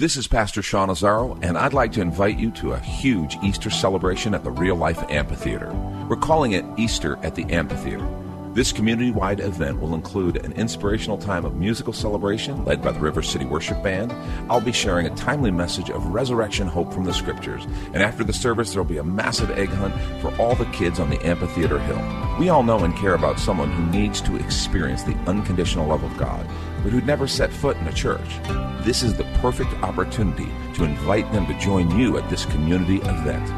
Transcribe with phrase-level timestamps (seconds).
[0.00, 3.68] This is Pastor Sean Azzaro, and I'd like to invite you to a huge Easter
[3.68, 5.74] celebration at the Real Life Amphitheater.
[6.08, 8.08] We're calling it Easter at the Amphitheater.
[8.52, 12.98] This community wide event will include an inspirational time of musical celebration led by the
[12.98, 14.12] River City Worship Band.
[14.50, 17.64] I'll be sharing a timely message of resurrection hope from the scriptures.
[17.94, 20.98] And after the service, there will be a massive egg hunt for all the kids
[20.98, 22.36] on the Amphitheater Hill.
[22.40, 26.16] We all know and care about someone who needs to experience the unconditional love of
[26.16, 26.44] God,
[26.82, 28.40] but who'd never set foot in a church.
[28.84, 33.48] This is the perfect opportunity to invite them to join you at this community event.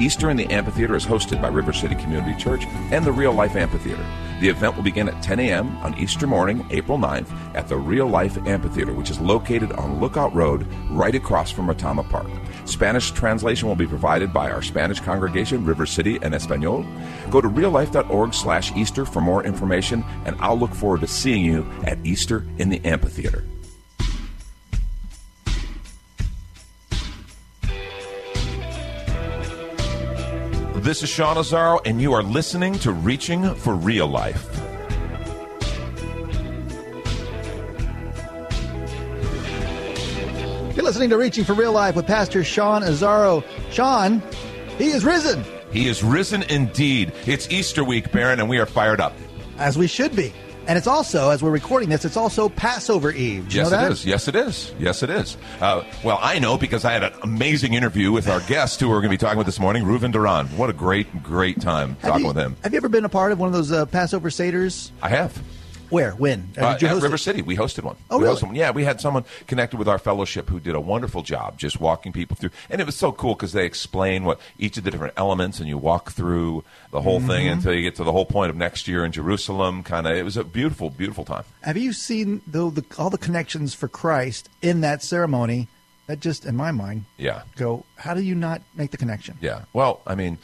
[0.00, 3.54] Easter in the Amphitheater is hosted by River City Community Church and the Real Life
[3.54, 4.06] Amphitheater.
[4.40, 5.76] The event will begin at 10 a.m.
[5.78, 10.34] on Easter morning, April 9th, at the Real Life Amphitheater, which is located on Lookout
[10.34, 12.26] Road, right across from Retama Park.
[12.64, 16.86] Spanish translation will be provided by our Spanish congregation, River City and Espanol.
[17.28, 21.70] Go to reallife.org slash Easter for more information, and I'll look forward to seeing you
[21.84, 23.44] at Easter in the Amphitheater.
[30.82, 34.48] This is Sean Azzaro, and you are listening to Reaching for Real Life.
[40.74, 43.44] You're listening to Reaching for Real Life with Pastor Sean Azzaro.
[43.70, 44.22] Sean,
[44.78, 45.44] he is risen.
[45.70, 47.12] He is risen indeed.
[47.26, 49.12] It's Easter week, Baron, and we are fired up.
[49.58, 50.32] As we should be.
[50.66, 53.48] And it's also, as we're recording this, it's also Passover Eve.
[53.48, 53.86] Do yes, know that?
[53.86, 54.06] it is.
[54.06, 54.72] Yes, it is.
[54.78, 55.36] Yes, it is.
[55.60, 58.96] Uh, well, I know because I had an amazing interview with our guest who we're
[59.00, 60.46] going to be talking with this morning, Reuven Doron.
[60.56, 62.56] What a great, great time Have talking you- with him.
[62.62, 64.90] Have you ever been a part of one of those uh, Passover Seders?
[65.02, 65.36] I have.
[65.90, 66.12] Where?
[66.12, 66.48] When?
[66.56, 67.18] Uh, Uh, at River it?
[67.18, 67.96] City, we hosted one.
[68.10, 68.40] Oh, We really?
[68.42, 68.54] one.
[68.54, 72.12] Yeah, we had someone connected with our fellowship who did a wonderful job just walking
[72.12, 72.50] people through.
[72.70, 75.68] And it was so cool because they explain what each of the different elements, and
[75.68, 77.52] you walk through the whole thing Mm-hmm.
[77.58, 79.82] until you get to the whole point of next year in Jerusalem.
[79.82, 81.44] Kind of, it was a beautiful, beautiful time.
[81.62, 85.68] Have you seen though the, all the connections for Christ in that ceremony?
[86.06, 87.42] That just, in my mind, Yeah.
[87.56, 87.84] go.
[87.96, 89.36] How do you not make the connection?
[89.40, 89.60] Yeah.
[89.72, 90.38] Well, I mean,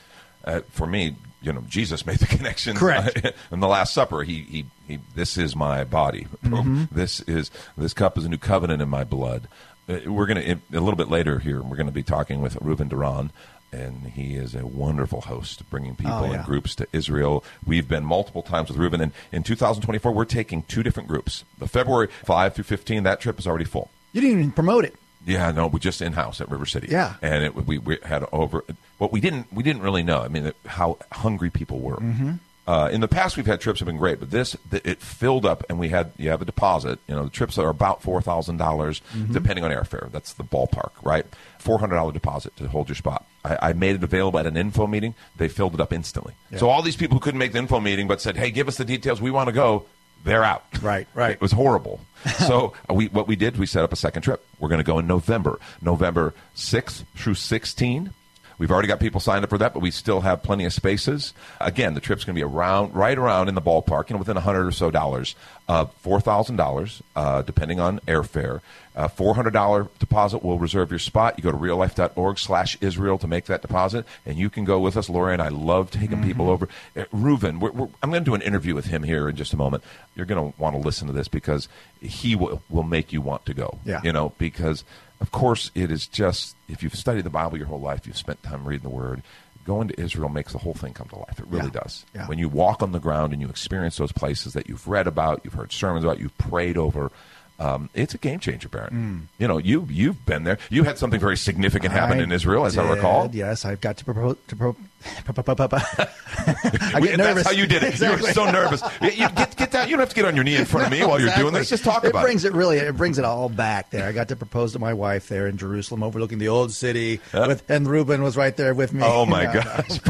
[0.44, 2.76] uh, for me, you know, Jesus made the connection.
[2.76, 3.24] Correct.
[3.52, 6.26] in the Last Supper, he, he, he this is my body.
[6.44, 6.84] Mm-hmm.
[6.94, 9.48] This is this cup is a new covenant in my blood.
[9.88, 10.40] Uh, We're gonna
[10.72, 11.62] a little bit later here.
[11.62, 13.30] We're going to be talking with Reuben Doron.
[13.72, 16.44] And he is a wonderful host, bringing people Oh, yeah.
[16.46, 17.44] groups to Israel.
[17.66, 21.44] We've been multiple times with Reuben, and in 2024, we're taking two different groups.
[21.58, 23.90] The February 5 through 15, that trip is already full.
[24.12, 24.94] You didn't even promote it.
[25.26, 26.88] Yeah, no, we just in house at River City.
[26.90, 27.14] Yeah.
[27.20, 28.64] and it, we, we had over.
[28.98, 30.20] What we didn't we didn't really know.
[30.22, 31.96] I mean, how hungry people were.
[31.96, 32.32] Mm-hmm.
[32.68, 35.46] Uh, in the past, we've had trips have been great, but this th- it filled
[35.46, 36.98] up, and we had you have a deposit.
[37.06, 39.32] You know, the trips are about four thousand dollars, Mm-hmm.
[39.32, 40.10] depending on airfare.
[40.10, 41.24] That's the ballpark, right?
[41.58, 43.24] Four hundred dollar deposit to hold your spot.
[43.44, 45.14] I, I made it available at an info meeting.
[45.36, 46.34] They filled it up instantly.
[46.56, 48.76] So all these people who couldn't make the info meeting, but said, "Hey, give us
[48.78, 49.20] the details.
[49.20, 49.86] We want to go."
[50.26, 50.64] They're out.
[50.82, 51.30] Right, right.
[51.30, 52.00] It was horrible.
[52.38, 54.44] so uh, we what we did, we set up a second trip.
[54.58, 58.10] We're going to go in November, November sixth through sixteen.
[58.58, 61.34] We've already got people signed up for that, but we still have plenty of spaces.
[61.60, 64.36] Again, the trip's going to be around, right around in the ballpark, you know, within
[64.36, 65.34] a hundred or so dollars.
[65.68, 68.60] Uh, Four thousand dollars, uh, depending on airfare.
[68.94, 71.34] Uh, Four hundred dollar deposit will reserve your spot.
[71.36, 75.10] You go to reallife.org/slash Israel to make that deposit, and you can go with us.
[75.10, 76.68] Lori and I love taking people over.
[76.96, 79.52] Uh, Reuven, we're, we're, I'm going to do an interview with him here in just
[79.52, 79.82] a moment.
[80.14, 81.68] You're going to want to listen to this because
[82.00, 83.78] he will will make you want to go.
[83.84, 84.00] Yeah.
[84.02, 84.84] You know, because
[85.20, 88.42] of course it is just if you've studied the Bible your whole life, you've spent
[88.42, 89.22] time reading the Word.
[89.64, 91.40] Going to Israel makes the whole thing come to life.
[91.40, 91.80] It really Yeah.
[91.82, 92.04] does.
[92.14, 92.28] Yeah.
[92.28, 95.40] When you walk on the ground and you experience those places that you've read about,
[95.42, 97.10] you've heard sermons about, you've prayed over.
[97.58, 99.28] Um, it's a game changer, Baron.
[99.38, 100.58] You know, you you've been there.
[100.70, 103.30] You had something very significant happen I in Israel, as I recall.
[103.32, 104.36] Yes, I've got to propose.
[104.48, 104.76] To pro-
[105.28, 107.44] I We- get nervous.
[107.44, 108.00] That's how you did it.
[108.00, 108.82] You were so nervous.
[109.02, 109.86] You, get, get down.
[109.88, 111.54] You don't have to get on your knee in front of me while you're doing
[111.54, 111.58] Exactly.
[111.60, 111.68] this.
[111.70, 112.48] Just talk it about brings it.
[112.48, 114.08] it really it brings it all back there.
[114.08, 117.62] I got to propose to my wife there in Jerusalem, overlooking the old city, with,
[117.70, 119.02] and Ruben was right there with me.
[119.04, 119.82] Oh my Yeah.
[119.88, 120.00] gosh!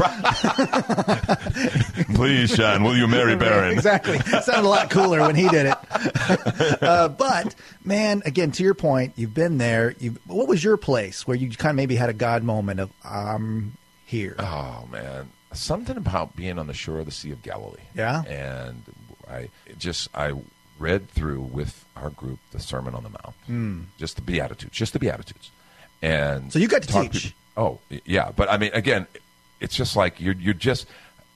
[2.15, 3.73] Please, Sean, will you marry Baron?
[3.73, 4.17] exactly.
[4.17, 5.77] It sounded a lot cooler when he did it.
[6.83, 9.95] uh, but man, again, to your point, you've been there.
[9.99, 12.89] You've, what was your place where you kind of maybe had a God moment of
[13.03, 13.73] I'm
[14.07, 14.35] here?
[14.39, 17.81] Oh man, something about being on the shore of the Sea of Galilee.
[17.93, 18.23] Yeah?
[18.23, 18.81] and
[19.29, 20.33] I just I
[20.79, 24.99] read through with our group the Sermon on the Mount, just the Beatitudes, just the
[24.99, 25.51] Beatitudes,
[26.01, 27.23] and So you got to teach.
[27.23, 29.05] people- oh yeah, but I mean, again,
[29.59, 30.87] it's just like you're you're just.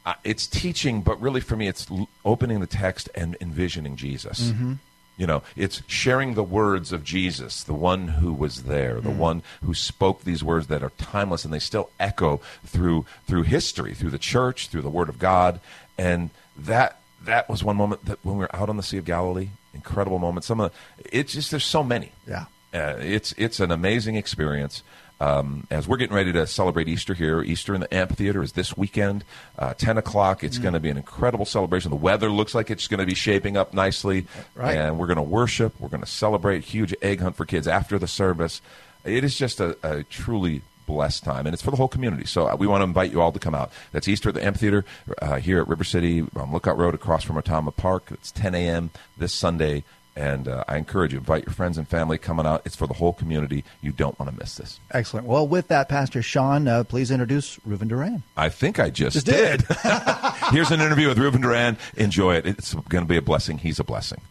[0.04, 4.50] Uh, it's teaching, but really for me, it's l- opening the text and envisioning Jesus.
[4.50, 4.74] Mm-hmm.
[5.22, 9.04] You know, it's sharing the words of Jesus, the one who was there, Mm.
[9.04, 13.44] the one who spoke these words that are timeless and they still echo through through
[13.44, 15.60] history, through the church, through the Word of God,
[15.96, 16.92] and that
[17.24, 20.18] that was one moment that when we were out on the Sea of Galilee, incredible
[20.18, 20.44] moment.
[20.44, 22.12] Some of the, it's just there's so many.
[22.28, 22.46] Yeah.
[22.74, 24.82] Uh, it's it's an amazing experience.
[25.22, 28.76] Um, as we're getting ready to celebrate Easter here, Easter in the amphitheater is this
[28.76, 29.24] weekend,
[29.60, 30.44] uh, ten o'clock.
[30.44, 31.92] It's going to be an incredible celebration.
[31.92, 34.26] The weather looks like it's going to be shaping up nicely,
[34.56, 34.76] Right.
[34.76, 35.80] and we're going to worship.
[35.80, 36.64] We're going to celebrate.
[36.64, 38.62] Huge egg hunt for kids after the service.
[39.06, 42.26] It is just a, a truly blessed time, and it's for the whole community.
[42.26, 43.72] So uh, we want to invite you all to come out.
[43.92, 44.86] That's Easter at the amphitheater
[45.22, 48.06] uh, here at River City on Lookout Road across from Retama Park.
[48.10, 48.90] It's 10 a.m.
[49.18, 49.84] this Sunday.
[50.16, 52.62] And uh, I encourage you, invite your friends and family coming out.
[52.66, 53.63] It's for the whole community.
[53.81, 54.80] You don't want to miss this.
[54.92, 55.25] Excellent.
[55.25, 58.22] Well, with that, Pastor Sean, uh, please introduce Reuven Doron.
[58.36, 59.62] I think I just, Just did.
[60.52, 61.78] Here's an interview with Ruben Doron.
[61.96, 62.46] Enjoy it.
[62.46, 63.58] It's going to be a blessing.
[63.58, 64.22] He's a blessing.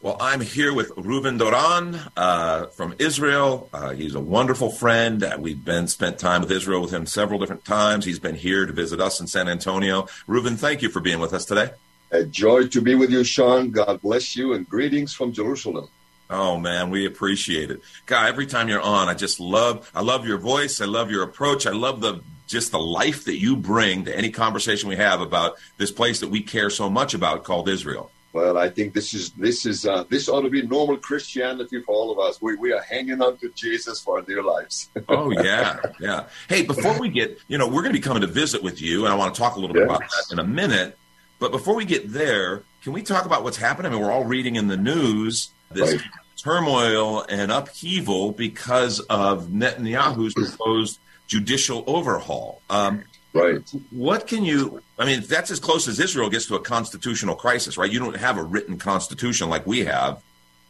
[0.00, 3.70] Well, I'm here with Ruben Doron uh, from Israel.
[3.72, 5.24] Uh, he's a wonderful friend.
[5.24, 8.04] Uh, we've been spent time with Israel with him several different times.
[8.04, 10.06] He's been here to visit us in San Antonio.
[10.26, 11.70] Ruben, thank you for being with us today.
[12.10, 13.70] A joy to be with you, Sean.
[13.70, 15.88] God bless you, and greetings from Jerusalem.
[16.30, 17.80] Oh man, we appreciate it.
[18.06, 21.22] God, every time you're on, I just love I love your voice, I love your
[21.22, 25.20] approach, I love the just the life that you bring to any conversation we have
[25.20, 28.10] about this place that we care so much about called Israel.
[28.32, 31.94] Well, I think this is this is uh, this ought to be normal Christianity for
[31.94, 32.42] all of us.
[32.42, 34.90] We we are hanging on to Jesus for our dear lives.
[35.08, 36.24] Oh yeah, yeah.
[36.48, 39.04] Hey, before we get, you know, we're going to be coming to visit with you,
[39.04, 40.98] and I want to talk a little bit about that in a minute.
[41.44, 43.92] But before we get there, can we talk about what's happening?
[43.92, 46.02] I mean, we're all reading in the news this Right.
[46.38, 52.62] turmoil and upheaval because of Netanyahu's proposed judicial overhaul.
[52.70, 53.02] Um,
[53.34, 53.60] right.
[53.90, 54.80] what can you?
[54.98, 57.92] I mean, that's as close as Israel gets to a constitutional crisis, right?
[57.92, 60.22] You don't have a written constitution like we have,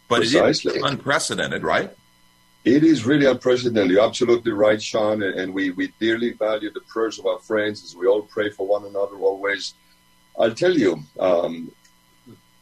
[0.09, 1.93] but it is unprecedented, right?
[2.65, 3.93] It is really unprecedented.
[3.93, 5.23] You're absolutely right, Sean.
[5.23, 8.51] And and we, we dearly value the prayers of our friends as we all pray
[8.51, 9.75] for one another always.
[10.39, 11.71] I'll tell you, um,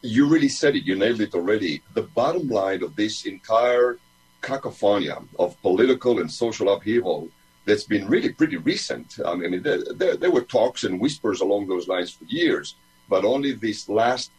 [0.03, 0.85] you really said it.
[0.85, 1.83] You nailed it already.
[1.95, 3.99] The bottom line of this entire
[4.43, 5.09] cacophony
[5.39, 7.29] of political and social upheaval
[7.65, 9.19] that's been really pretty recent.
[9.25, 12.75] I mean, there, there, there were talks and whispers along those lines for years,
[13.09, 14.31] but only this last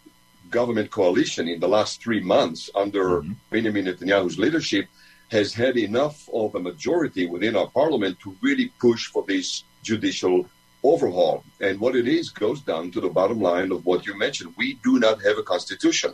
[0.50, 3.36] government coalition in the last three months under Mhm.
[3.50, 4.88] Benjamin Netanyahu's leadership
[5.30, 10.46] has had enough of a majority within our parliament to really push for this judicial
[10.84, 11.44] overhaul.
[11.62, 14.54] And what it is goes down to the bottom line of what you mentioned.
[14.58, 16.14] We do not have a constitution,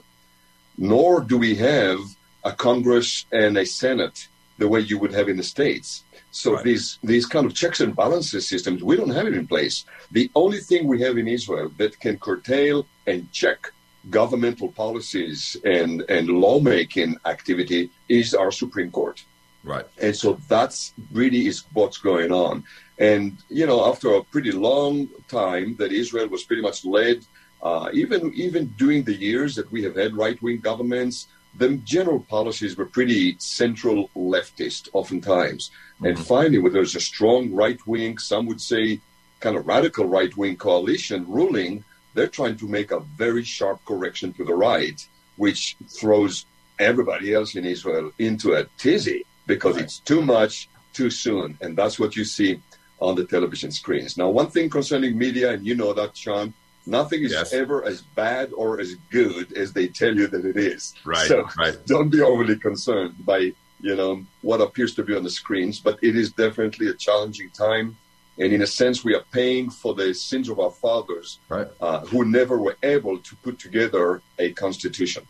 [0.78, 2.00] nor do we have
[2.44, 4.28] a Congress and a Senate
[4.58, 6.04] the way you would have in the States.
[6.32, 6.64] So Right.
[6.64, 9.86] these these kind of checks and balances systems, we don't have it in place.
[10.12, 13.72] The only thing we have in Israel that can curtail and check
[14.10, 19.24] governmental policies and, and lawmaking activity is our Supreme Court.
[19.64, 19.86] Right.
[20.02, 22.64] And so that's really is what's going on.
[23.00, 27.26] And you know, after a pretty long time that Israel was pretty much led,
[27.64, 32.20] uh, even even during the years that we have had right wing governments, the general
[32.20, 35.72] policies were pretty central leftist, oftentimes.
[36.04, 39.00] And finally, when there's a strong right wing, some would say,
[39.40, 44.34] kind of radical right wing coalition ruling, they're trying to make a very sharp correction
[44.34, 45.06] to the right,
[45.38, 46.46] which throws
[46.80, 49.86] everybody else in Israel into a tizzy because Right.
[49.86, 51.58] it's too much too soon.
[51.62, 52.60] And that's what you see
[53.02, 54.18] on the television screens.
[54.18, 56.54] Now, one thing concerning media, and you know that, Sean,
[56.86, 57.54] nothing is Yes.
[57.54, 60.94] ever as bad or as good as they tell you that it is.
[61.06, 61.28] Right.
[61.28, 61.78] So right.
[61.86, 65.98] don't be overly concerned by you know what appears to be on the screens, but
[66.02, 67.96] it is definitely a challenging time.
[68.38, 71.68] And in a sense, we are paying for the sins of our fathers Right.
[71.82, 75.24] uh, who never were able to put together a constitution.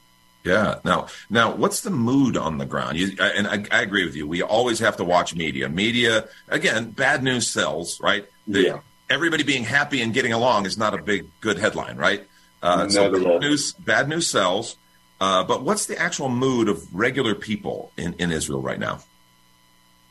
[0.44, 0.80] Yeah.
[0.86, 2.98] Now, now, what's the mood on the ground?
[2.98, 4.26] You, and I, I agree with you.
[4.28, 5.68] We always have to watch media.
[5.70, 8.26] Media, again, bad news sells, right?
[8.48, 8.80] The- Yeah.
[9.12, 12.28] Everybody being happy and getting along is not a big good headline, right?
[12.62, 14.76] Uh, so Not bad news, bad news sells.
[15.20, 19.00] Uh, but what's the actual mood of regular people in, in Israel right now?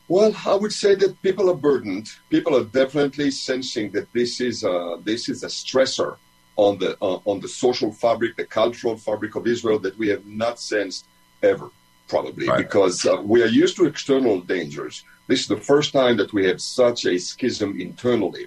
[0.08, 2.08] Well, I would say that people are burdened.
[2.28, 6.16] People are definitely sensing that this is a, this is a stressor
[6.58, 10.24] on the uh, on the social fabric, the cultural fabric of Israel that we have
[10.26, 11.06] not sensed
[11.52, 11.68] ever,
[12.08, 12.58] probably Right.
[12.64, 14.94] because uh, we are used to external dangers.
[15.28, 18.46] This is the first time that we have such a schism internally,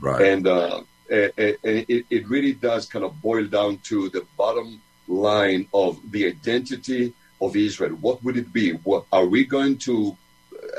[0.00, 0.22] Right.
[0.30, 4.68] and uh, it, it really does kind of boil down to the bottom
[5.06, 7.02] line of the identity
[7.40, 7.94] of Israel.
[8.06, 8.66] What would it be?
[8.90, 9.94] What are we going to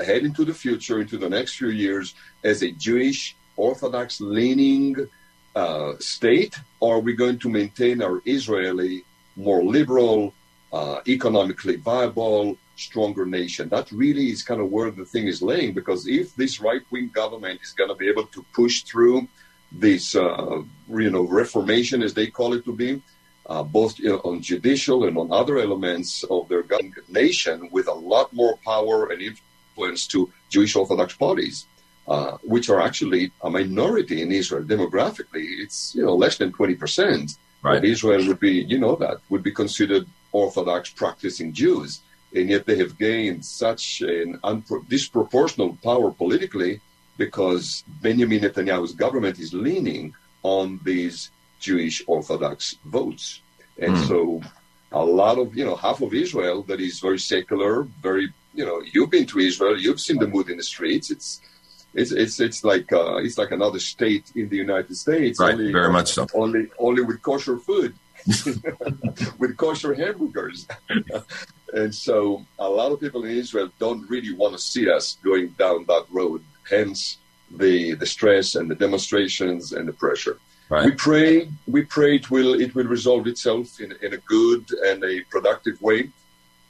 [0.09, 2.05] head into the future, into the next few years,
[2.43, 5.07] as a Jewish Orthodox leaning
[5.55, 9.03] uh, state, or are we going to maintain our Israeli,
[9.35, 10.33] more liberal,
[10.71, 13.69] uh, economically viable, stronger nation?
[13.69, 17.11] That really is kind of where the thing is laying, because if this right wing
[17.13, 19.27] government is going to be able to push through
[19.71, 23.01] this, uh, you know, reformation, as they call it to be,
[23.45, 26.63] uh, both you know, on judicial and on other elements of their
[27.09, 31.65] nation, with a lot more power and influence to Jewish Orthodox parties
[32.07, 35.45] uh, which are actually a minority in Israel demographically.
[35.63, 37.77] It's you know less than twenty percent right.
[37.77, 42.01] of Israel would be you know that would be considered Orthodox practicing Jews,
[42.35, 46.81] and yet they have gained such an unpro- disproportional power politically
[47.17, 51.29] because Benjamin Netanyahu's government is leaning on these
[51.59, 53.41] Jewish Orthodox votes,
[53.77, 54.07] and mm.
[54.07, 54.41] so
[54.91, 58.81] a lot of you know half of Israel that is very secular, very you know
[58.91, 61.11] you've been to Israel, you've seen the mood in the streets.
[61.11, 61.41] It's
[61.93, 65.39] it's it's it's like uh, it's like another state in the United States.
[65.39, 66.27] Right, only, very much so.
[66.33, 67.93] Only only with kosher food,
[69.37, 70.67] with kosher hamburgers,
[71.73, 75.49] and so a lot of people in Israel don't really want to see us going
[75.49, 76.43] down that road.
[76.69, 77.17] Hence
[77.51, 80.39] the the stress and the demonstrations and the pressure.
[80.69, 80.85] Right.
[80.85, 85.03] We pray we pray it will it will resolve itself in in a good and
[85.03, 86.09] a productive way.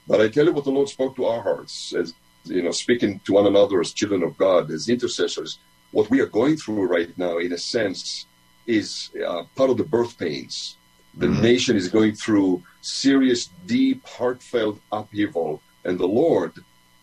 [0.06, 2.12] But I tell you what the Lord spoke to our hearts as
[2.44, 5.58] you know, speaking to one another as children of God, as intercessors,
[5.92, 8.26] what we are going through right now, in a sense,
[8.66, 10.76] is uh, part of the birth pains.
[11.16, 11.42] The mm-hmm.
[11.42, 16.52] nation is going through serious, deep, heartfelt upheaval, and the Lord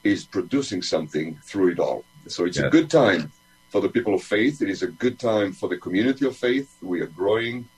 [0.03, 2.03] is producing something through it all.
[2.27, 3.31] So it's a good time
[3.69, 4.61] for the people of faith.
[4.61, 6.75] It is a good time for the community of faith.
[6.81, 7.69] We are growing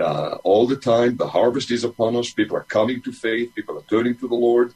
[0.00, 1.16] uh, all the time.
[1.16, 2.30] The harvest is upon us.
[2.30, 3.54] People are coming to faith.
[3.54, 4.72] People are turning to the Lord.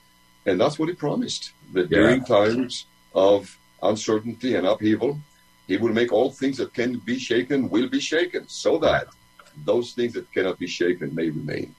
[0.46, 1.98] And that's what he promised that yeah.
[1.98, 5.18] during times of uncertainty and upheaval,
[5.66, 9.06] he will make all things that can be shaken will be shaken so that
[9.64, 11.74] those things that cannot be shaken may remain.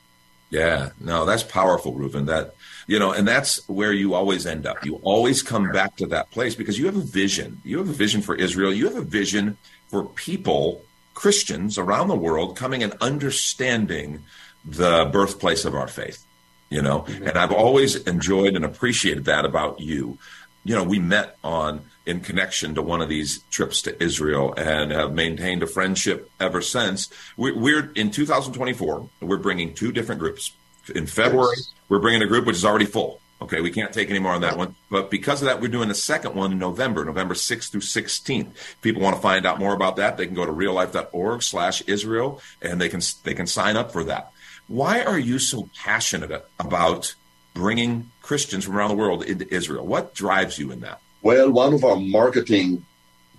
[0.50, 2.28] Yeah, no, that's powerful, Reuven.
[2.28, 2.56] That
[2.88, 4.86] you know, and that's where you always end up.
[4.86, 7.62] You always come back to that place because you have a vision.
[7.64, 8.72] You have a vision for Israel.
[8.72, 9.58] You have a vision
[9.88, 14.24] for people, Christians around the world, coming and understanding
[14.64, 16.25] the birthplace of our faith
[16.70, 17.02] you know?
[17.02, 17.28] Mm-hmm.
[17.28, 20.18] and i've always enjoyed and appreciated that about you.
[20.64, 24.92] You know we met on in connection to one of these trips to israel and
[24.92, 27.10] have maintained a friendship ever since.
[27.38, 30.52] We're in 2024 we're bringing two different groups.
[30.94, 31.58] In february
[31.88, 33.22] we're bringing a group which is already full.
[33.42, 34.74] Okay we can't take any more on that one.
[34.90, 38.52] But because of that we're doing a second one in november november 6th through 16th
[38.56, 41.84] if people want to find out more about that they can go to reallife.org slash
[41.86, 44.32] israel and they can they can sign up for that
[44.68, 47.16] why are you so passionate about
[47.54, 49.86] bringing Christians from around the world into Israel?
[49.86, 51.02] What drives you in that?
[51.22, 52.86] Well, one of our marketing,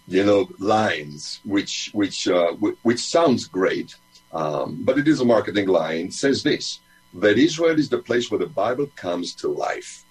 [0.09, 2.53] you know, lines, which which uh,
[2.83, 3.95] which sounds great,
[4.33, 6.81] um, but it is a marketing line, says this:
[7.15, 10.05] that Israel is the place where the Bible comes to life.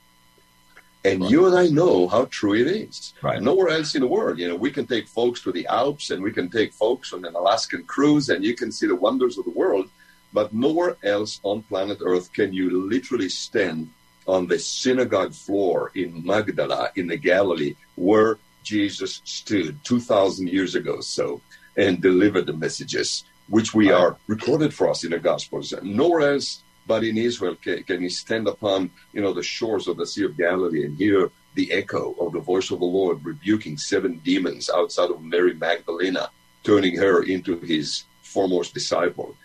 [1.04, 1.30] And right.
[1.30, 3.14] you and I know how true it is.
[3.22, 3.40] Right.
[3.40, 6.24] Nowhere else in the world, you know, we can take folks to the Alps and
[6.24, 9.46] we can take folks on an Alaskan cruise and you can see the wonders of
[9.46, 9.88] the world.
[10.36, 13.89] But nowhere else on planet Earth can you literally stand
[14.27, 21.00] on the synagogue floor in Magdala in the Galilee where Jesus stood 2,000 years ago
[21.00, 21.39] so
[21.77, 25.74] and delivered the messages which we are recorded for us in the Gospels.
[25.82, 29.96] Nowhere else but in Israel can, can you stand upon you know the shores of
[29.96, 33.77] the Sea of Galilee and hear the echo of the voice of the Lord rebuking
[33.77, 36.30] seven demons outside of Mary Magdalena,
[36.65, 39.38] turning her into his foremost disciple.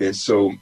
[0.00, 0.52] And so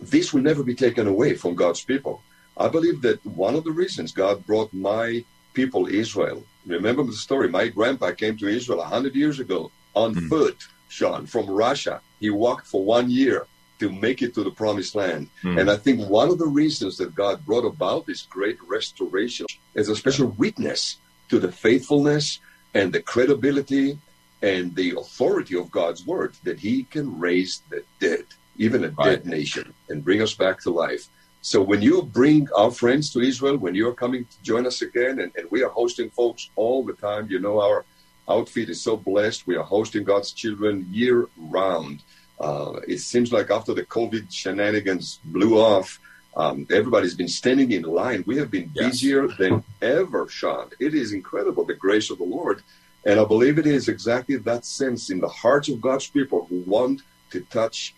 [0.00, 2.22] this will never be taken away from God's people.
[2.56, 7.48] I believe that one of the reasons God brought my people, Israel, remember the story,
[7.48, 10.28] my grandpa came to Israel 100 years ago on mm.
[10.28, 12.00] foot, Sean, from Russia.
[12.20, 13.46] He walked for one year
[13.78, 15.28] to make it to the promised land.
[15.42, 15.60] Mm.
[15.60, 19.88] And I think one of the reasons that God brought about this great restoration is
[19.88, 20.96] a special witness
[21.28, 22.40] to the faithfulness
[22.74, 23.98] and the credibility
[24.42, 28.24] and the authority of God's word that he can raise the dead
[28.58, 29.04] even a right.
[29.04, 31.08] dead nation, and bring us back to life.
[31.42, 35.20] So when you bring our friends to Israel, when you're coming to join us again,
[35.20, 37.84] and, and we are hosting folks all the time, you know, our
[38.28, 39.46] outfit is so blessed.
[39.46, 42.02] We are hosting God's children year round.
[42.40, 46.00] Uh, it seems like after the COVID shenanigans blew off,
[46.36, 48.22] um, everybody's been standing in line.
[48.26, 48.84] We have been yes.
[48.84, 50.70] busier than ever, Sean.
[50.78, 52.62] It is incredible, the grace of the Lord.
[53.06, 56.58] And I believe it is exactly that sense in the hearts of God's people who
[56.66, 57.94] want to touch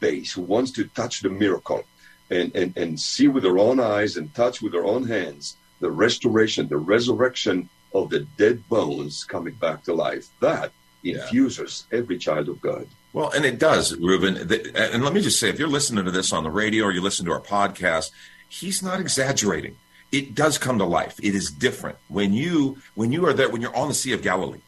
[0.00, 1.84] base, who wants to touch the miracle.
[2.30, 5.90] and, and, and see with their own eyes and touch with their own hands the
[5.90, 10.28] restoration, the resurrection of the dead bones coming back to life.
[10.40, 10.72] That
[11.04, 11.98] infuses yeah.
[11.98, 12.86] every child of God.
[13.12, 14.36] Well, and it does, Reuben.
[14.74, 17.00] And let me just say, if you're listening to this on the radio or you
[17.00, 18.10] listen to our podcast,
[18.48, 19.76] he's not exaggerating.
[20.12, 21.18] It does come to life.
[21.22, 24.22] It is different when you when you are there when you're on the Sea of
[24.22, 24.60] Galilee,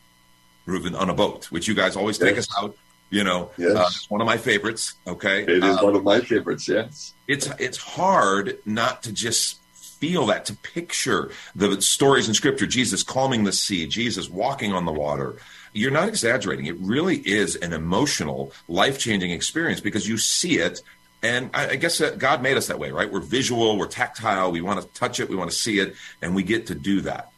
[0.67, 2.77] Reuben, on a boat, which you guys always take us out.
[3.11, 3.77] You know, yes.
[3.77, 4.95] uh, it's one of my favorites.
[5.07, 6.69] Okay, it is um, one of my favorites.
[6.69, 12.67] Yes, it's it's hard not to just feel that, to picture the stories in Scripture:
[12.67, 15.37] Jesus calming the sea, Jesus walking on the water.
[15.73, 16.67] You're not exaggerating.
[16.67, 20.81] It really is an emotional, life changing experience because you see it
[21.23, 23.11] and I, I guess God made us that way, right?
[23.11, 26.35] We're visual, we're tactile, we want to touch it, we want to see it, and
[26.35, 27.31] we get to do that.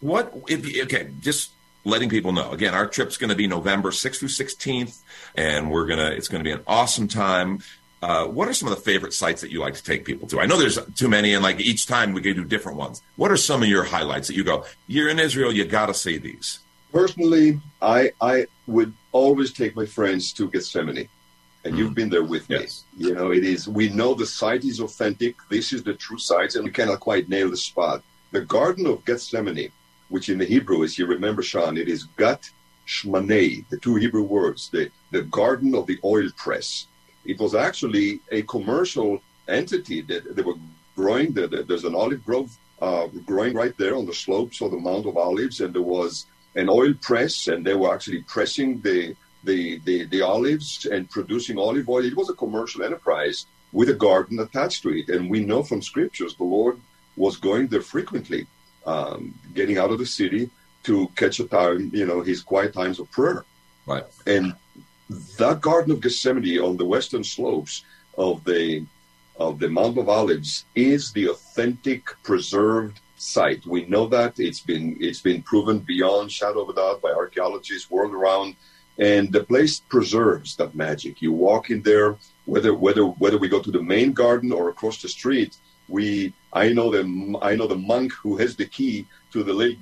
[0.00, 1.50] What if okay, just
[1.88, 2.50] letting people know.
[2.52, 5.00] Again, our trip's going to be November 6th through 16th,
[5.34, 7.60] and we're gonna it's going to be an awesome time.
[8.00, 10.40] Uh, what are some of the favorite sites that you like to take people to?
[10.40, 13.02] I know there's too many, and like each time we can do different ones.
[13.16, 14.64] What are some of your highlights that you go?
[14.86, 16.60] You're in Israel, you got to see these.
[16.92, 21.08] Personally, I I would always take my friends to Gethsemane
[21.64, 21.78] and mm.
[21.78, 22.84] you've been there with yes.
[22.96, 23.06] me.
[23.06, 23.68] You know, it is.
[23.68, 25.36] We know the site is authentic.
[25.48, 28.02] This is the true site, and we cannot quite nail the spot.
[28.30, 29.70] The Garden of Gethsemane,
[30.08, 32.50] which in the Hebrew is, you remember, Sean, it is Gat
[32.86, 36.86] Shmanei, the two Hebrew words, the the Garden of the Oil Press.
[37.24, 40.58] It was actually a commercial entity that they were
[40.96, 41.32] growing.
[41.32, 44.78] The, the, there's an olive grove uh, growing right there on the slopes of the
[44.78, 49.14] Mount of Olives, and there was an oil press, and they were actually pressing the
[49.44, 52.04] the, the, the olives and producing olive oil.
[52.04, 55.08] It was a commercial enterprise with a garden attached to it.
[55.08, 56.80] And we know from scriptures the Lord
[57.16, 58.46] was going there frequently,
[58.88, 60.50] um, getting out of the city
[60.84, 63.44] to catch a time, you know, his quiet times of prayer.
[63.86, 64.04] Right.
[64.26, 64.54] And
[65.38, 67.84] that Garden of Gethsemane on the western slopes
[68.16, 68.84] of the
[69.46, 73.64] of the Mount of Olives is the authentic preserved site.
[73.66, 77.90] We know that it's been it's been proven beyond shadow of a doubt by archaeologists
[77.90, 78.56] world around
[78.98, 81.22] and the place preserves that magic.
[81.22, 85.00] You walk in there, whether whether whether we go to the main garden or across
[85.02, 85.56] the street.
[85.88, 89.76] We I know the I know the monk who has the key to the little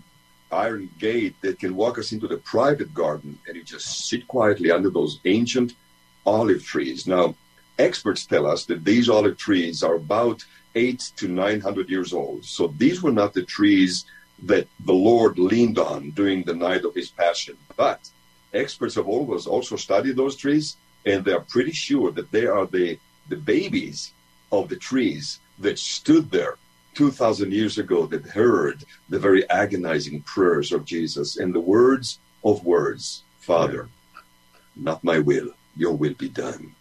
[0.51, 4.71] iron gate that can walk us into the private garden, and you just sit quietly
[4.71, 5.75] under those ancient
[6.25, 7.07] olive trees.
[7.07, 7.35] Now,
[7.79, 12.45] experts tell us that these olive trees are about eight to nine hundred years old.
[12.45, 14.05] So these were not the trees
[14.43, 18.01] that the Lord leaned on during the night of His passion, but
[18.53, 22.67] experts have always also studied those trees, and they are pretty sure that they are
[22.67, 22.99] the,
[23.29, 24.13] the babies
[24.53, 26.57] of the trees that stood there
[26.95, 32.65] 2,000 years ago that heard the very agonizing prayers of Jesus and the words of
[32.65, 33.89] words Father,
[34.75, 36.75] not my will, your will be done.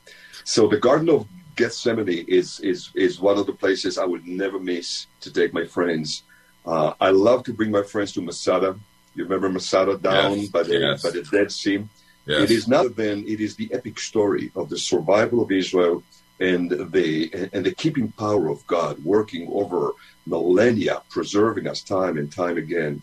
[0.46, 4.60] So the Garden of Gethsemane is, is, is one of the places I would never
[4.60, 6.24] miss to take my friends.
[6.66, 8.80] Uh, I love to bring my friends to Masada.
[9.14, 11.04] You remember Masada down yes, by the yes.
[11.04, 11.86] by the Dead Sea.
[12.26, 12.42] Yes.
[12.42, 16.04] It is not then it is the epic story of the survival of Israel
[16.40, 19.94] and the and the keeping power of God working over
[20.26, 23.02] millennia, preserving us time and time again.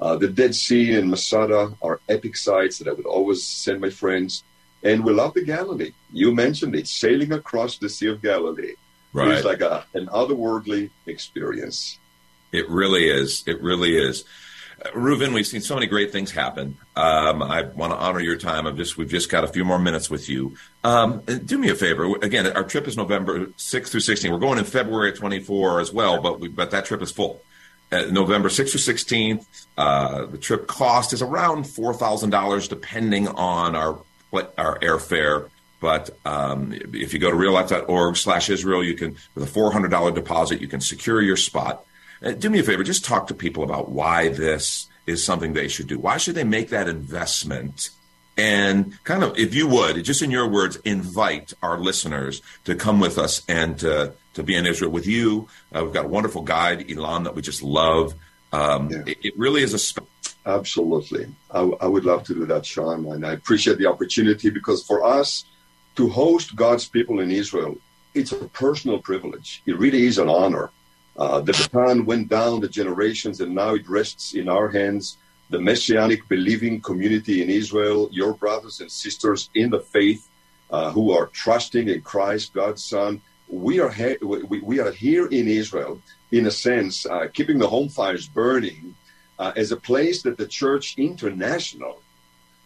[0.00, 3.90] Uh, the Dead Sea and Masada are epic sites that I would always send my
[3.90, 4.42] friends.
[4.82, 5.92] And we love the Galilee.
[6.12, 8.74] You mentioned it, sailing across the Sea of Galilee.
[9.12, 9.28] Right.
[9.28, 11.98] It's like a, an otherworldly experience.
[12.50, 13.44] It really is.
[13.46, 14.24] It really is.
[14.94, 16.76] Reuven, we've seen so many great things happen.
[16.96, 18.66] Um, I want to honor your time.
[18.66, 20.56] I've just we've just got a few more minutes with you.
[20.82, 22.16] Um, do me a favor.
[22.16, 24.30] Again, our trip is November 6th through 16th.
[24.30, 27.42] We're going in February 24 as well, but we, but that trip is full.
[27.92, 29.66] Uh, November 6th through 16th.
[29.78, 34.00] Uh, the trip cost is around four thousand dollars, depending on our
[34.58, 35.48] our airfare.
[35.80, 40.60] But um, if you go to reallife.org slash Israel, you can, with a $400 deposit,
[40.60, 41.84] you can secure your spot.
[42.22, 45.68] Uh, do me a favor, just talk to people about why this is something they
[45.68, 45.98] should do.
[45.98, 47.90] Why should they make that investment?
[48.36, 53.00] And kind of, if you would, just in your words, invite our listeners to come
[53.00, 55.48] with us and to, to be in Israel with you.
[55.74, 58.14] Uh, we've got a wonderful guide, Elon, that we just love.
[58.52, 59.02] Um, yeah.
[59.06, 59.78] it, it, really is a.
[59.78, 60.08] Sp-
[60.46, 61.26] Absolutely.
[61.50, 63.06] I, I would love to do that, Sean.
[63.12, 65.44] And I appreciate the opportunity because for us
[65.96, 67.76] to host God's people in Israel,
[68.14, 69.62] it's a personal privilege.
[69.66, 70.70] It really is an honor.
[71.16, 75.18] Uh, the baton went down the generations, and now it rests in our hands.
[75.50, 80.28] The messianic believing community in Israel, your brothers and sisters in the faith
[80.70, 83.20] uh, who are trusting in Christ, God's Son.
[83.48, 87.68] We are, he- we, we, are here in Israel, in a sense, uh, keeping the
[87.68, 88.94] home fires burning
[89.38, 92.00] uh, as a place that the church international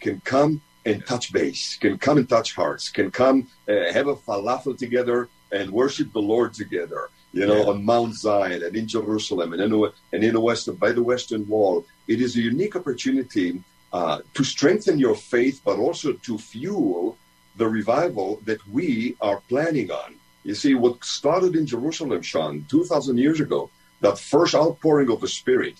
[0.01, 4.15] can come and touch base, can come and touch hearts, can come uh, have a
[4.15, 7.11] falafel together and worship the Lord together.
[7.33, 7.71] You know, Yeah.
[7.71, 11.03] on Mount Zion and in Jerusalem and in the, and in the west by the
[11.03, 11.85] Western Wall.
[12.09, 13.63] It is a unique opportunity
[13.93, 17.17] uh, to strengthen your faith, but also to fuel
[17.57, 20.15] the revival that we are planning on.
[20.45, 25.29] You see, what started in Jerusalem, Sean, 2,000 years ago, that first outpouring of the
[25.29, 25.75] Spirit,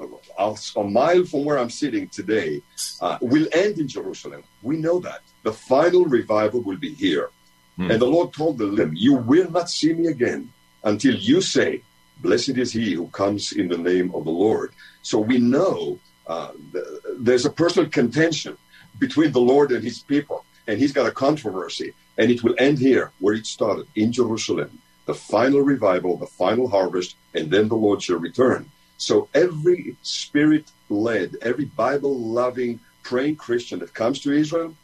[0.00, 2.62] uh, a mile from where I'm sitting today,
[3.00, 4.42] uh, will end in Jerusalem.
[4.62, 5.20] We know that.
[5.42, 7.30] The final revival will be here.
[7.76, 7.90] Hmm.
[7.90, 10.52] And the Lord told them, You will not see me again
[10.86, 11.82] until you say,
[12.22, 14.72] Blessed is he who comes in the name of the Lord.
[15.02, 16.84] So we know uh, th-
[17.18, 18.56] there's a personal contention
[18.98, 22.78] between the Lord and his people, and he's got a controversy, and it will end
[22.78, 27.76] here where it started in Jerusalem the final revival, the final harvest, and then the
[27.76, 28.68] Lord shall return.
[28.96, 34.74] So every spirit led, every Bible loving, praying Christian that comes to Israel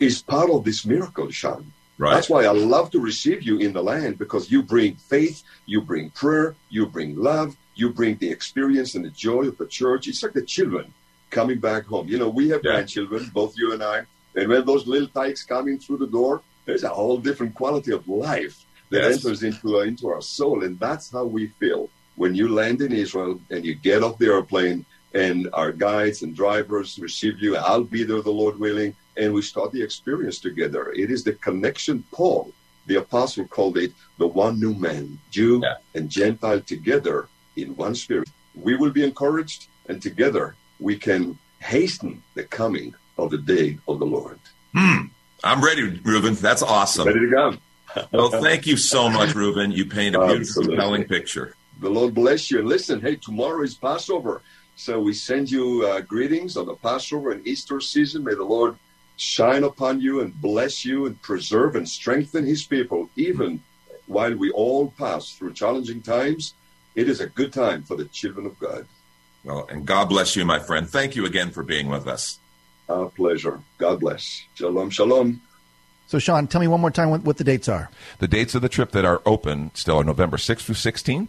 [0.00, 1.72] is part of this miracle, Sean.
[2.00, 2.14] Right.
[2.14, 5.82] That's why I love to receive you in the land because you bring faith, you
[5.82, 10.08] bring prayer, you bring love, you bring the experience and the joy of the church.
[10.08, 10.94] It's like the children
[11.30, 12.08] coming back home.
[12.08, 12.72] You know, we have Yeah.
[12.72, 13.98] grandchildren, both you and I,
[14.34, 18.08] and when those little tykes coming through the door, there's a whole different quality of
[18.08, 18.56] life
[18.90, 19.12] that Yes.
[19.24, 22.92] enters into uh, into our soul, and that's how we feel when you land in
[22.92, 27.56] Israel and you get off the airplane, and our guides and drivers receive you.
[27.56, 30.92] I'll be there, the Lord willing, and we start the experience together.
[30.92, 32.04] It is the connection.
[32.12, 32.52] Paul,
[32.86, 35.76] the apostle, called it the one new man, Jew Yeah.
[35.94, 38.28] and Gentile together in one spirit.
[38.54, 43.98] We will be encouraged, and together we can hasten the coming of the day of
[43.98, 44.38] the Lord.
[44.74, 45.06] Hmm.
[45.44, 46.34] I'm ready, Reuben.
[46.34, 47.06] That's awesome.
[47.06, 47.54] Ready to go.
[48.12, 49.72] Well, thank you so much, Reuben.
[49.72, 50.76] You paint a beautiful, Absolutely.
[50.76, 51.54] compelling picture.
[51.80, 52.58] The Lord bless you.
[52.60, 54.42] And listen, hey, tomorrow is Passover.
[54.76, 58.22] So we send you uh, greetings on the Passover and Easter season.
[58.24, 58.76] May the Lord
[59.20, 63.62] shine upon you and bless you and preserve and strengthen his people, even
[64.06, 66.54] while we all pass through challenging times.
[66.94, 68.86] It is a good time for the children of God.
[69.44, 70.88] Well, and God bless you, my friend.
[70.88, 72.38] Thank you again for being with us.
[72.88, 73.60] Our pleasure.
[73.76, 74.42] God bless.
[74.54, 75.42] Shalom, shalom.
[76.06, 77.90] So, Sean, tell me one more time what, what the dates are.
[78.18, 81.28] The dates of the trip that are open still are November 6th through 16th.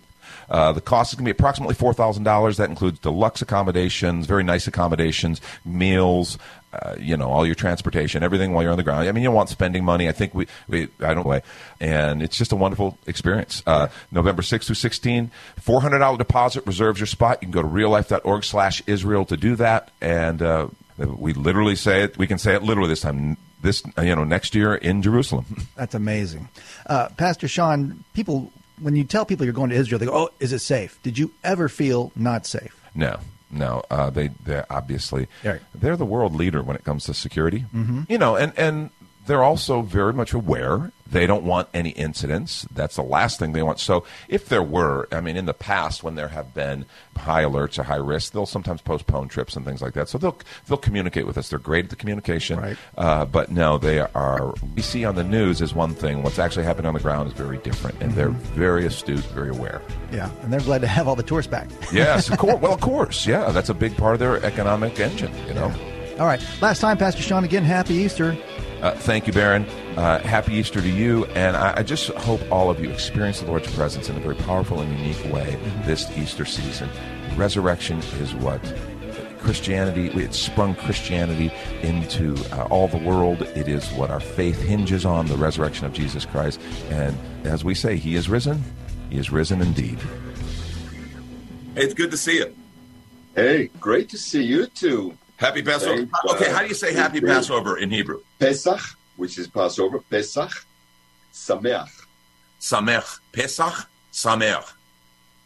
[0.49, 2.57] Uh, the cost is going to be approximately $4,000.
[2.57, 6.37] That includes deluxe accommodations, very nice accommodations, meals,
[6.73, 9.07] uh, you know, all your transportation, everything while you're on the ground.
[9.07, 10.07] I mean, you don't want spending money.
[10.07, 11.41] I think we, we I don't way.
[11.79, 13.61] And it's just a wonderful experience.
[13.65, 17.39] Uh, November 6th through 16, $400 deposit reserves your spot.
[17.41, 19.91] You can go to reallife.org slash Israel to do that.
[19.99, 20.67] And uh,
[20.97, 24.55] we literally say it, we can say it literally this time, this, you know, next
[24.55, 25.67] year in Jerusalem.
[25.75, 26.47] That's amazing.
[26.85, 30.29] Uh, Pastor Sean, people, when you tell people you're going to Israel, they go, oh,
[30.39, 30.99] is it safe?
[31.03, 32.75] Did you ever feel not safe?
[32.95, 33.83] No, no.
[33.89, 35.61] Uh, they they obviously Right.
[35.73, 37.65] they're the world leader when it comes to security.
[37.73, 38.01] Mm-hmm.
[38.09, 38.89] You know, and and
[39.27, 40.91] they're also very much aware.
[41.11, 42.65] They don't want any incidents.
[42.73, 43.79] That's the last thing they want.
[43.79, 46.85] So if there were, I mean, in the past when there have been
[47.17, 50.07] high alerts or high risks, they'll sometimes postpone trips and things like that.
[50.07, 51.49] So they'll they'll communicate with us.
[51.49, 52.59] They're great at the communication.
[52.59, 52.77] Right.
[52.97, 54.53] Uh, but no, they are.
[54.75, 56.23] We see on the news is one thing.
[56.23, 59.81] What's actually happening on the ground is very different, and they're very astute, very aware.
[60.13, 61.69] Yeah, and they're glad to have all the tourists back.
[61.91, 62.59] Yes, of course.
[62.61, 63.27] Well, of course.
[63.27, 65.31] Yeah, that's a big part of their economic engine.
[65.45, 65.73] You know.
[66.19, 68.37] All right, last time, Pastor Sean, again, happy Easter.
[68.81, 69.63] Uh, thank you, Baron.
[69.95, 73.45] Uh, happy Easter to you, and I, I just hope all of you experience the
[73.45, 76.89] Lord's presence in a very powerful and unique way this Easter season.
[77.35, 78.59] Resurrection is what
[79.37, 80.07] Christianity.
[80.07, 81.51] It sprung Christianity
[81.83, 83.43] into uh, all the world.
[83.43, 86.59] It is what our faith hinges on: the resurrection of Jesus Christ.
[86.89, 88.63] And as we say, He is risen.
[89.11, 89.99] He is risen indeed.
[91.75, 92.55] It's good to see you.
[93.35, 95.17] Hey, great to see you too.
[95.41, 95.97] Happy Passover.
[95.97, 96.11] Thank.
[96.35, 97.25] Okay, how do you say Happy you.
[97.25, 98.21] Passover in Hebrew?
[98.37, 98.79] Pesach,
[99.17, 100.51] which is Passover, Pesach,
[101.33, 101.89] Sameach.
[102.59, 103.19] Samech.
[103.31, 103.89] Pesach.
[104.13, 104.71] Samech.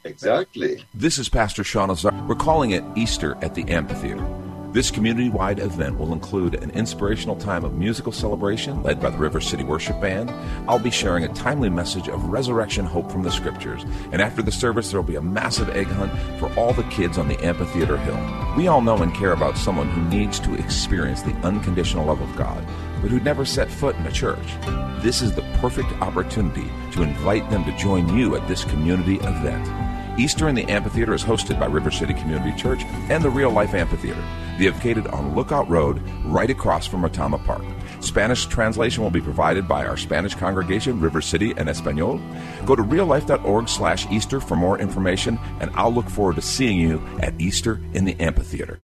[0.04, 0.84] Exactly.
[0.94, 2.12] This is Pastor Sean Azar.
[2.28, 4.35] We're calling it Easter at the Amphitheater.
[4.76, 9.18] This community wide event will include an inspirational time of musical celebration led by the
[9.18, 10.30] River City Worship Band.
[10.68, 13.86] I'll be sharing a timely message of resurrection hope from the scriptures.
[14.12, 17.18] And after the service, there will be a massive egg hunt for all the kids
[17.18, 18.20] on the Amphitheater Hill.
[18.58, 22.36] We all know and care about someone who needs to experience the unconditional love of
[22.36, 22.62] God,
[23.02, 24.58] but who'd never set foot in a church.
[25.02, 30.20] This is the perfect opportunity to invite them to join you at this community event.
[30.20, 33.74] Easter in the Amphitheater is hosted by River City Community Church and the Real Life
[33.74, 34.24] Amphitheater.
[34.58, 37.64] They located on Lookout Road, right across from Retama Park.
[38.00, 42.20] Spanish translation will be provided by our Spanish congregation, River City and Espanol.
[42.66, 47.06] Go to reallife.org slash Easter for more information, and I'll look forward to seeing you
[47.20, 48.80] at Easter in the Amphitheater.